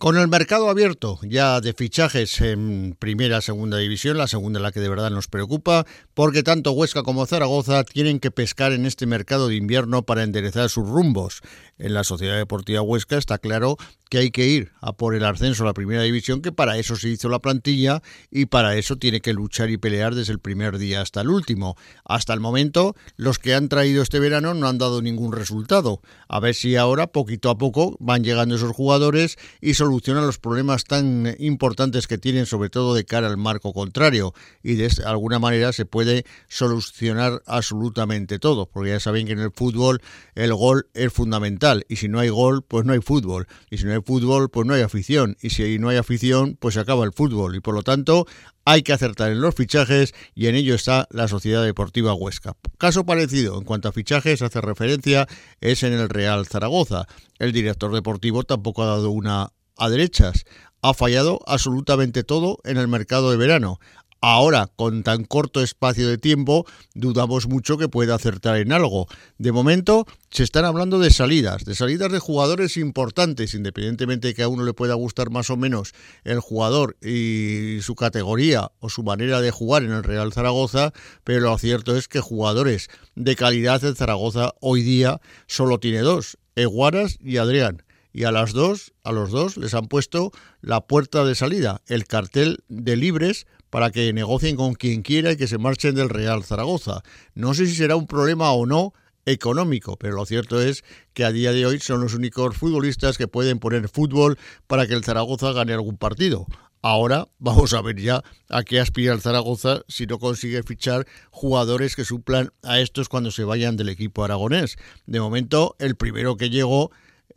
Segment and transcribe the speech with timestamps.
[0.00, 4.80] Con el mercado abierto ya de fichajes en primera, segunda división, la segunda la que
[4.80, 5.84] de verdad nos preocupa,
[6.14, 10.70] porque tanto Huesca como Zaragoza tienen que pescar en este mercado de invierno para enderezar
[10.70, 11.42] sus rumbos.
[11.76, 13.76] En la Sociedad Deportiva Huesca está claro
[14.08, 16.96] que hay que ir a por el ascenso a la primera división, que para eso
[16.96, 20.78] se hizo la plantilla y para eso tiene que luchar y pelear desde el primer
[20.78, 21.76] día hasta el último.
[22.04, 26.00] Hasta el momento, los que han traído este verano no han dado ningún resultado.
[26.26, 30.84] A ver si ahora, poquito a poco, van llegando esos jugadores y solucionan los problemas
[30.84, 34.34] tan importantes que tienen, sobre todo de cara al marco contrario.
[34.62, 39.50] Y de alguna manera se puede solucionar absolutamente todo, porque ya saben que en el
[39.50, 40.00] fútbol
[40.36, 43.48] el gol es fundamental y si no hay gol, pues no hay fútbol.
[43.68, 45.36] Y si no hay fútbol, pues no hay afición.
[45.42, 47.56] Y si no hay afición, pues se acaba el fútbol.
[47.56, 48.26] Y por lo tanto,
[48.64, 52.56] hay que acertar en los fichajes y en ello está la Sociedad Deportiva Huesca.
[52.78, 55.26] Caso parecido en cuanto a fichajes hace referencia
[55.60, 57.06] es en el Real Zaragoza.
[57.38, 59.50] El director deportivo tampoco ha dado una
[59.80, 60.44] a derechas.
[60.82, 63.80] Ha fallado absolutamente todo en el mercado de verano.
[64.22, 69.06] Ahora, con tan corto espacio de tiempo, dudamos mucho que pueda acertar en algo.
[69.38, 74.42] De momento, se están hablando de salidas, de salidas de jugadores importantes, independientemente de que
[74.42, 75.94] a uno le pueda gustar más o menos
[76.24, 80.92] el jugador y su categoría o su manera de jugar en el Real Zaragoza,
[81.24, 86.36] pero lo cierto es que jugadores de calidad en Zaragoza hoy día solo tiene dos,
[86.56, 91.24] Eguaras y Adrián y a las dos, a los dos les han puesto la puerta
[91.24, 95.58] de salida, el cartel de libres para que negocien con quien quiera y que se
[95.58, 97.02] marchen del Real Zaragoza.
[97.34, 98.92] No sé si será un problema o no
[99.26, 103.28] económico, pero lo cierto es que a día de hoy son los únicos futbolistas que
[103.28, 106.46] pueden poner fútbol para que el Zaragoza gane algún partido.
[106.82, 111.94] Ahora vamos a ver ya a qué aspira el Zaragoza si no consigue fichar jugadores
[111.94, 114.78] que suplan a estos cuando se vayan del equipo aragonés.
[115.06, 116.90] De momento, el primero que llegó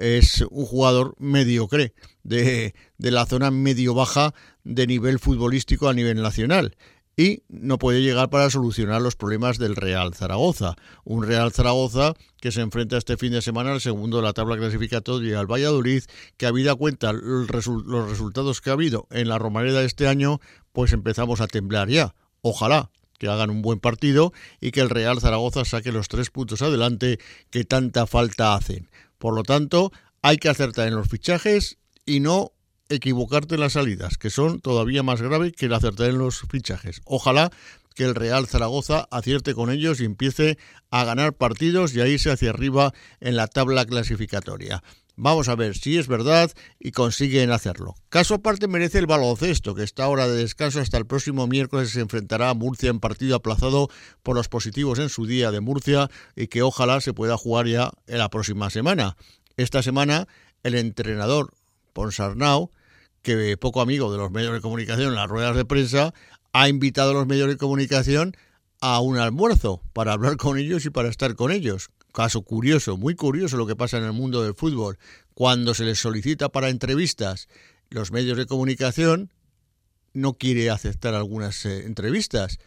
[0.00, 4.34] es un jugador mediocre de, de la zona medio-baja
[4.64, 6.76] de nivel futbolístico a nivel nacional
[7.20, 10.76] y no puede llegar para solucionar los problemas del Real Zaragoza.
[11.04, 14.56] Un Real Zaragoza que se enfrenta este fin de semana al segundo de la tabla
[14.56, 16.02] clasificatoria al Valladolid,
[16.38, 20.40] que habida cuenta los resultados que ha habido en la Romareda este año,
[20.72, 22.14] pues empezamos a temblar ya.
[22.40, 26.62] Ojalá que hagan un buen partido y que el Real Zaragoza saque los tres puntos
[26.62, 27.18] adelante
[27.50, 28.88] que tanta falta hacen.
[29.20, 29.92] Por lo tanto,
[30.22, 31.76] hay que acertar en los fichajes
[32.06, 32.52] y no
[32.88, 37.02] equivocarte en las salidas, que son todavía más graves que el acertar en los fichajes.
[37.04, 37.52] Ojalá
[37.94, 40.58] que el Real Zaragoza acierte con ellos y empiece
[40.90, 44.82] a ganar partidos y a irse hacia arriba en la tabla clasificatoria.
[45.22, 47.94] Vamos a ver si es verdad y consiguen hacerlo.
[48.08, 52.00] Caso aparte merece el baloncesto, que está ahora de descanso hasta el próximo miércoles se
[52.00, 53.90] enfrentará a Murcia en partido aplazado
[54.22, 57.90] por los positivos en su día de Murcia y que ojalá se pueda jugar ya
[58.06, 59.16] en la próxima semana.
[59.58, 60.26] Esta semana
[60.62, 61.52] el entrenador
[61.92, 62.70] Ponsarnau
[63.22, 66.14] que poco amigo de los medios de comunicación en las ruedas de prensa,
[66.52, 68.36] ha invitado a los medios de comunicación
[68.80, 71.90] a un almuerzo para hablar con ellos y para estar con ellos.
[72.12, 74.98] Caso curioso, muy curioso lo que pasa en el mundo del fútbol.
[75.34, 77.48] Cuando se les solicita para entrevistas,
[77.88, 79.32] los medios de comunicación
[80.12, 82.58] no quiere aceptar algunas eh, entrevistas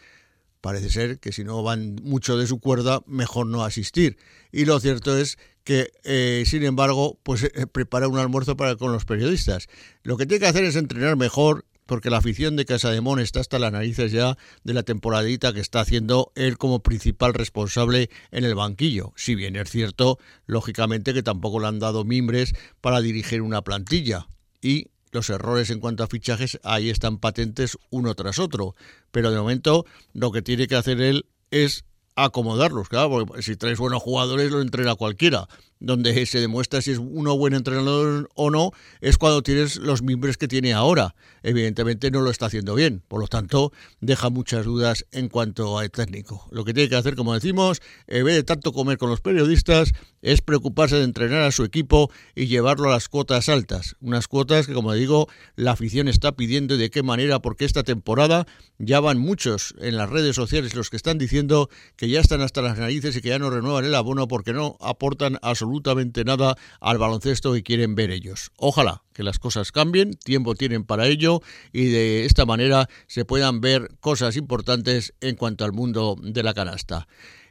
[0.63, 4.15] parece ser que si no van mucho de su cuerda, mejor no asistir.
[4.49, 8.93] Y lo cierto es que, eh, sin embargo, pues eh, prepara un almuerzo para con
[8.93, 9.67] los periodistas.
[10.03, 13.59] Lo que tiene que hacer es entrenar mejor, porque la afición de Casademón está hasta
[13.59, 18.55] las narices ya de la temporadita que está haciendo él como principal responsable en el
[18.55, 19.13] banquillo.
[19.15, 24.27] Si bien es cierto, lógicamente, que tampoco le han dado mimbres para dirigir una plantilla.
[24.61, 28.75] Y los errores en cuanto a fichajes ahí están patentes uno tras otro.
[29.11, 31.85] Pero de momento lo que tiene que hacer él es
[32.15, 35.47] acomodarlos, claro, porque si traes buenos jugadores lo entrena cualquiera
[35.83, 38.71] donde se demuestra si es uno buen entrenador o no,
[39.01, 41.13] es cuando tienes los miembros que tiene ahora.
[41.43, 45.91] Evidentemente no lo está haciendo bien, por lo tanto deja muchas dudas en cuanto al
[45.91, 46.47] técnico.
[46.51, 49.91] Lo que tiene que hacer, como decimos, en vez de tanto comer con los periodistas,
[50.21, 53.97] es preocuparse de entrenar a su equipo y llevarlo a las cuotas altas.
[53.99, 57.83] Unas cuotas que, como digo, la afición está pidiendo y de qué manera, porque esta
[57.83, 58.47] temporada
[58.77, 62.61] ya van muchos en las redes sociales los que están diciendo que ya están hasta
[62.61, 66.55] las narices y que ya no renuevan el abono porque no aportan absolutamente absolutamente nada
[66.79, 68.51] al baloncesto que quieren ver ellos.
[68.57, 71.41] Ojalá que las cosas cambien, tiempo tienen para ello
[71.71, 76.53] y de esta manera se puedan ver cosas importantes en cuanto al mundo de la
[76.53, 77.07] canasta.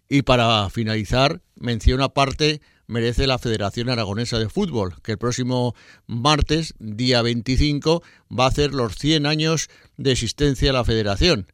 [0.08, 5.74] Y para finalizar, mención aparte merece la Federación Aragonesa de Fútbol, que el próximo
[6.06, 11.46] martes, día 25, va a hacer los 100 años de existencia de la federación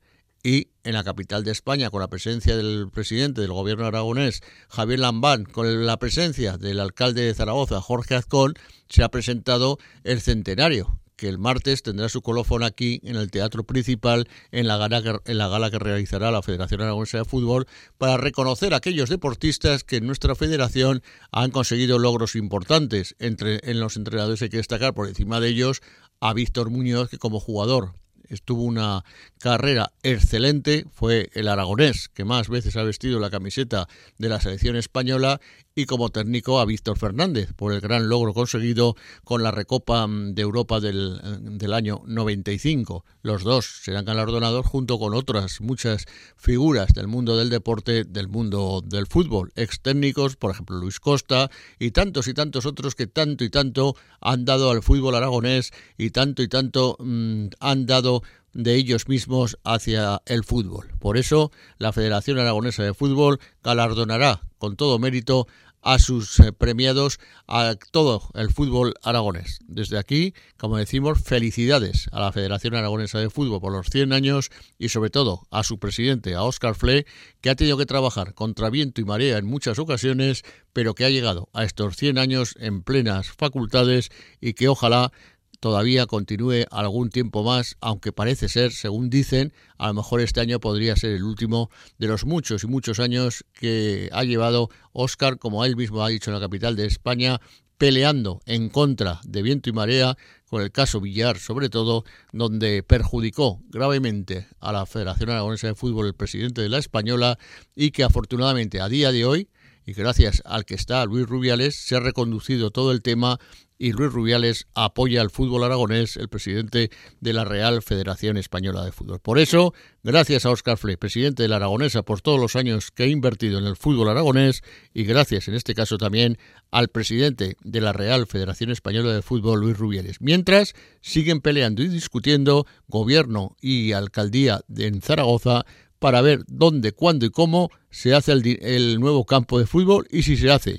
[0.48, 4.40] y en la capital de España, con la presencia del presidente del gobierno aragonés,
[4.70, 8.54] Javier Lambán, con la presencia del alcalde de Zaragoza, Jorge Azcón,
[8.88, 13.64] se ha presentado el centenario que el martes tendrá su colofón aquí en el Teatro
[13.64, 17.66] Principal en la, gala que, en la gala que realizará la Federación Aragonesa de Fútbol
[17.98, 23.16] para reconocer a aquellos deportistas que en nuestra federación han conseguido logros importantes.
[23.18, 25.82] Entre, en los entrenadores hay que destacar por encima de ellos
[26.20, 27.92] a Víctor Muñoz, que como jugador
[28.28, 29.04] estuvo una
[29.38, 33.88] carrera excelente, fue el aragonés que más veces ha vestido la camiseta
[34.18, 35.40] de la selección española
[35.78, 40.34] y como técnico a Víctor Fernández por el gran logro conseguido con la Recopa mm,
[40.34, 43.04] de Europa del, del, año 95.
[43.22, 48.82] Los dos serán galardonados junto con otras muchas figuras del mundo del deporte, del mundo
[48.84, 51.48] del fútbol, ex técnicos, por ejemplo Luis Costa
[51.78, 56.10] y tantos y tantos otros que tanto y tanto han dado al fútbol aragonés y
[56.10, 58.17] tanto y tanto mmm, han dado
[58.52, 60.88] de ellos mismos hacia el fútbol.
[60.98, 65.46] Por eso, la Federación Aragonesa de Fútbol galardonará con todo mérito
[65.82, 69.58] a sus eh, premiados a todo el fútbol aragonés.
[69.66, 74.50] Desde aquí, como decimos, felicidades a la Federación Aragonesa de Fútbol por los 100 años
[74.78, 77.06] y sobre todo a su presidente, a Óscar Fle,
[77.40, 80.42] que ha tenido que trabajar contra viento y marea en muchas ocasiones,
[80.72, 84.10] pero que ha llegado a estos 100 años en plenas facultades
[84.40, 85.12] y que ojalá
[85.60, 90.60] todavía continúe algún tiempo más, aunque parece ser, según dicen, a lo mejor este año
[90.60, 95.64] podría ser el último de los muchos y muchos años que ha llevado Oscar, como
[95.64, 97.40] él mismo ha dicho en la capital de España,
[97.76, 100.16] peleando en contra de viento y marea,
[100.48, 106.06] con el caso Villar sobre todo, donde perjudicó gravemente a la Federación Aragonesa de Fútbol
[106.06, 107.38] el presidente de la Española
[107.76, 109.48] y que afortunadamente a día de hoy
[109.88, 113.38] y gracias al que está Luis Rubiales se ha reconducido todo el tema
[113.78, 116.90] y Luis Rubiales apoya al fútbol aragonés, el presidente
[117.20, 119.20] de la Real Federación Española de Fútbol.
[119.20, 119.72] Por eso,
[120.02, 123.58] gracias a Óscar Fle, presidente de la Aragonesa, por todos los años que ha invertido
[123.58, 126.38] en el fútbol aragonés y gracias en este caso también
[126.70, 130.20] al presidente de la Real Federación Española de Fútbol, Luis Rubiales.
[130.20, 135.64] Mientras, siguen peleando y discutiendo gobierno y alcaldía en Zaragoza
[135.98, 140.36] para ver dónde, cuándo y cómo se hace el nuevo campo de fútbol y si
[140.36, 140.76] se hace